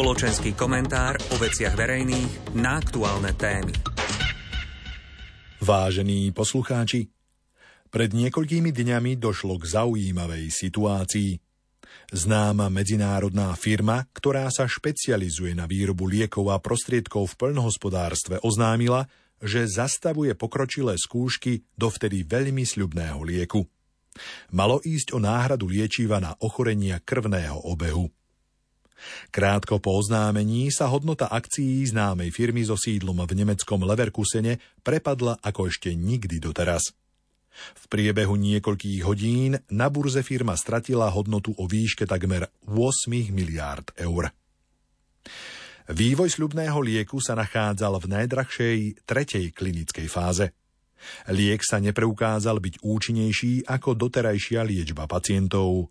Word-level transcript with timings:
Spoločenský 0.00 0.56
komentár 0.56 1.20
o 1.28 1.36
veciach 1.36 1.76
verejných 1.76 2.56
na 2.56 2.80
aktuálne 2.80 3.36
témy. 3.36 3.68
Vážení 5.60 6.32
poslucháči, 6.32 7.12
pred 7.92 8.08
niekoľkými 8.08 8.72
dňami 8.72 9.20
došlo 9.20 9.60
k 9.60 9.68
zaujímavej 9.68 10.48
situácii. 10.48 11.36
Známa 12.16 12.72
medzinárodná 12.72 13.52
firma, 13.60 14.08
ktorá 14.16 14.48
sa 14.48 14.64
špecializuje 14.64 15.52
na 15.52 15.68
výrobu 15.68 16.08
liekov 16.08 16.48
a 16.48 16.56
prostriedkov 16.56 17.36
v 17.36 17.52
plnohospodárstve, 17.52 18.40
oznámila, 18.40 19.04
že 19.36 19.68
zastavuje 19.68 20.32
pokročilé 20.32 20.96
skúšky 20.96 21.60
dovtedy 21.76 22.24
veľmi 22.24 22.64
sľubného 22.64 23.20
lieku. 23.20 23.68
Malo 24.56 24.80
ísť 24.80 25.12
o 25.12 25.20
náhradu 25.20 25.68
liečiva 25.68 26.24
na 26.24 26.32
ochorenia 26.40 27.04
krvného 27.04 27.68
obehu. 27.68 28.08
Krátko 29.30 29.78
po 29.78 29.98
oznámení 30.00 30.68
sa 30.72 30.88
hodnota 30.88 31.28
akcií 31.30 31.84
známej 31.88 32.30
firmy 32.32 32.64
so 32.66 32.76
sídlom 32.76 33.22
v 33.24 33.32
nemeckom 33.44 33.82
Leverkusene 33.84 34.58
prepadla 34.84 35.38
ako 35.40 35.68
ešte 35.68 35.92
nikdy 35.94 36.40
doteraz. 36.40 36.92
V 37.74 37.84
priebehu 37.90 38.38
niekoľkých 38.38 39.00
hodín 39.02 39.58
na 39.74 39.90
burze 39.90 40.22
firma 40.22 40.54
stratila 40.54 41.10
hodnotu 41.10 41.50
o 41.58 41.66
výške 41.66 42.06
takmer 42.06 42.46
8 42.64 43.10
miliárd 43.34 43.90
eur. 43.98 44.30
Vývoj 45.90 46.30
sľubného 46.30 46.78
lieku 46.78 47.18
sa 47.18 47.34
nachádzal 47.34 47.98
v 47.98 48.06
najdrahšej 48.14 48.78
tretej 49.02 49.50
klinickej 49.50 50.06
fáze. 50.06 50.54
Liek 51.32 51.66
sa 51.66 51.82
nepreukázal 51.82 52.62
byť 52.62 52.84
účinnejší 52.86 53.66
ako 53.66 53.98
doterajšia 53.98 54.62
liečba 54.62 55.10
pacientov. 55.10 55.90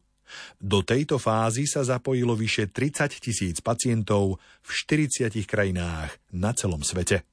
Do 0.61 0.85
tejto 0.85 1.17
fázy 1.17 1.65
sa 1.65 1.81
zapojilo 1.81 2.37
vyše 2.37 2.69
30 2.69 3.21
tisíc 3.21 3.57
pacientov 3.59 4.37
v 4.61 4.69
40 4.69 5.33
krajinách 5.49 6.13
na 6.35 6.51
celom 6.53 6.85
svete. 6.85 7.25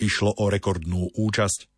Išlo 0.00 0.32
o 0.40 0.48
rekordnú 0.52 1.08
účasť. 1.14 1.68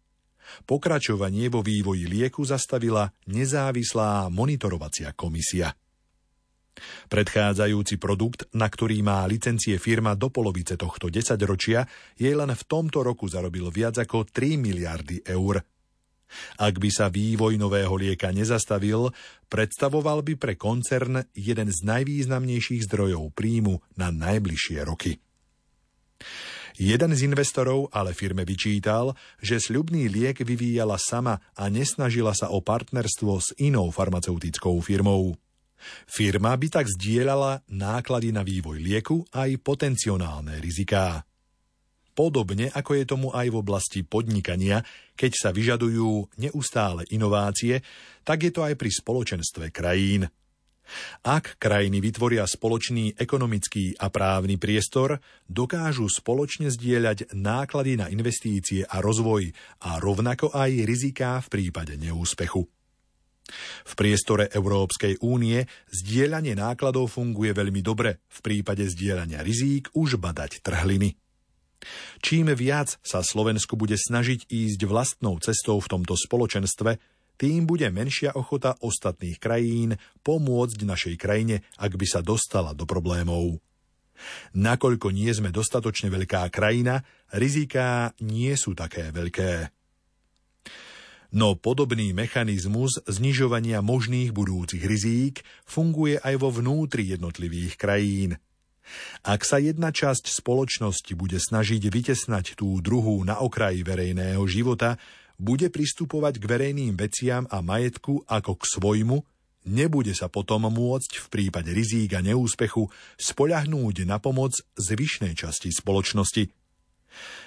Pokračovanie 0.66 1.50
vo 1.50 1.62
vývoji 1.62 2.06
lieku 2.06 2.46
zastavila 2.46 3.10
nezávislá 3.26 4.30
monitorovacia 4.30 5.10
komisia. 5.14 5.74
Predchádzajúci 7.08 7.96
produkt, 7.96 8.44
na 8.52 8.68
ktorý 8.68 9.00
má 9.00 9.24
licencie 9.24 9.80
firma 9.80 10.12
do 10.12 10.28
polovice 10.28 10.76
tohto 10.76 11.08
desaťročia, 11.08 11.88
jej 12.20 12.36
len 12.36 12.52
v 12.52 12.62
tomto 12.68 13.00
roku 13.00 13.24
zarobil 13.26 13.72
viac 13.72 13.96
ako 13.96 14.28
3 14.28 14.60
miliardy 14.60 15.24
eur. 15.24 15.64
Ak 16.58 16.76
by 16.82 16.90
sa 16.90 17.06
vývoj 17.08 17.56
nového 17.56 17.94
lieka 17.94 18.34
nezastavil, 18.34 19.14
predstavoval 19.46 20.26
by 20.26 20.34
pre 20.34 20.54
koncern 20.58 21.22
jeden 21.32 21.68
z 21.70 21.78
najvýznamnejších 21.86 22.86
zdrojov 22.90 23.32
príjmu 23.32 23.78
na 23.94 24.10
najbližšie 24.10 24.78
roky. 24.84 25.22
Jeden 26.76 27.16
z 27.16 27.24
investorov 27.24 27.88
ale 27.88 28.12
firme 28.12 28.44
vyčítal, 28.44 29.16
že 29.40 29.56
sľubný 29.56 30.12
liek 30.12 30.44
vyvíjala 30.44 31.00
sama 31.00 31.40
a 31.56 31.72
nesnažila 31.72 32.36
sa 32.36 32.52
o 32.52 32.60
partnerstvo 32.60 33.32
s 33.40 33.56
inou 33.56 33.88
farmaceutickou 33.88 34.76
firmou. 34.84 35.32
Firma 36.04 36.52
by 36.52 36.68
tak 36.68 36.86
zdieľala 36.88 37.64
náklady 37.72 38.28
na 38.32 38.44
vývoj 38.44 38.76
lieku 38.76 39.24
aj 39.32 39.56
potenciálne 39.60 40.60
riziká. 40.60 41.24
Podobne 42.16 42.72
ako 42.72 42.96
je 42.96 43.04
tomu 43.04 43.28
aj 43.28 43.52
v 43.52 43.60
oblasti 43.60 44.00
podnikania, 44.00 44.80
keď 45.12 45.32
sa 45.36 45.50
vyžadujú 45.52 46.40
neustále 46.40 47.04
inovácie, 47.12 47.84
tak 48.24 48.48
je 48.48 48.52
to 48.56 48.64
aj 48.64 48.72
pri 48.80 48.88
spoločenstve 48.88 49.68
krajín. 49.68 50.24
Ak 51.26 51.58
krajiny 51.58 51.98
vytvoria 51.98 52.46
spoločný 52.46 53.18
ekonomický 53.18 53.98
a 54.00 54.08
právny 54.08 54.56
priestor, 54.56 55.18
dokážu 55.44 56.06
spoločne 56.06 56.70
zdieľať 56.72 57.36
náklady 57.36 58.00
na 58.00 58.06
investície 58.08 58.86
a 58.86 59.02
rozvoj 59.02 59.50
a 59.84 59.98
rovnako 59.98 60.54
aj 60.54 60.70
riziká 60.86 61.42
v 61.44 61.48
prípade 61.52 61.98
neúspechu. 61.98 62.64
V 63.86 63.92
priestore 63.94 64.50
Európskej 64.50 65.22
únie 65.22 65.62
zdieľanie 65.90 66.58
nákladov 66.58 67.14
funguje 67.14 67.54
veľmi 67.54 67.78
dobre, 67.78 68.24
v 68.26 68.38
prípade 68.42 68.86
zdieľania 68.86 69.42
rizík 69.42 69.90
už 69.94 70.18
badať 70.18 70.64
trhliny. 70.64 71.25
Čím 72.24 72.50
viac 72.56 72.96
sa 73.04 73.20
Slovensku 73.20 73.76
bude 73.76 73.94
snažiť 73.94 74.48
ísť 74.48 74.80
vlastnou 74.88 75.38
cestou 75.38 75.78
v 75.78 75.90
tomto 75.90 76.16
spoločenstve, 76.16 76.98
tým 77.36 77.68
bude 77.68 77.84
menšia 77.92 78.32
ochota 78.32 78.80
ostatných 78.80 79.36
krajín 79.36 80.00
pomôcť 80.24 80.78
našej 80.88 81.14
krajine, 81.20 81.60
ak 81.76 81.92
by 81.92 82.06
sa 82.08 82.24
dostala 82.24 82.72
do 82.72 82.88
problémov. 82.88 83.60
Nakoľko 84.56 85.12
nie 85.12 85.28
sme 85.28 85.52
dostatočne 85.52 86.08
veľká 86.08 86.48
krajina, 86.48 87.04
riziká 87.36 88.16
nie 88.24 88.56
sú 88.56 88.72
také 88.72 89.12
veľké. 89.12 89.68
No 91.36 91.52
podobný 91.60 92.16
mechanizmus 92.16 93.04
znižovania 93.04 93.84
možných 93.84 94.32
budúcich 94.32 94.80
rizík 94.80 95.44
funguje 95.68 96.16
aj 96.16 96.40
vo 96.40 96.48
vnútri 96.48 97.12
jednotlivých 97.12 97.76
krajín– 97.76 98.32
ak 99.26 99.42
sa 99.42 99.58
jedna 99.58 99.90
časť 99.90 100.30
spoločnosti 100.30 101.12
bude 101.18 101.38
snažiť 101.38 101.82
vytesnať 101.86 102.58
tú 102.58 102.78
druhú 102.80 103.22
na 103.26 103.38
okraji 103.42 103.82
verejného 103.82 104.42
života, 104.46 104.98
bude 105.36 105.68
pristupovať 105.68 106.40
k 106.40 106.44
verejným 106.48 106.96
veciam 106.96 107.44
a 107.52 107.60
majetku 107.60 108.24
ako 108.24 108.56
k 108.56 108.64
svojmu, 108.64 109.16
nebude 109.68 110.16
sa 110.16 110.32
potom 110.32 110.64
môcť 110.70 111.12
v 111.20 111.26
prípade 111.28 111.70
rizík 111.74 112.16
a 112.16 112.24
neúspechu 112.24 112.88
spoľahnúť 113.20 114.08
na 114.08 114.16
pomoc 114.16 114.56
zvyšnej 114.80 115.36
časti 115.36 115.68
spoločnosti. 115.74 116.48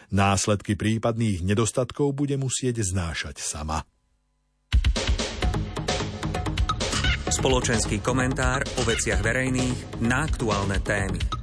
Následky 0.10 0.74
prípadných 0.74 1.46
nedostatkov 1.46 2.18
bude 2.18 2.38
musieť 2.38 2.82
znášať 2.82 3.42
sama. 3.42 3.86
Spoločenský 7.40 8.04
komentár 8.04 8.68
o 8.76 8.84
veciach 8.84 9.24
verejných 9.24 10.04
na 10.04 10.28
aktuálne 10.28 10.76
témy. 10.84 11.39